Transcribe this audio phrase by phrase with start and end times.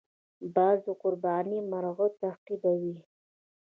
[0.55, 2.97] باز د قرباني مرغه تعقیبوي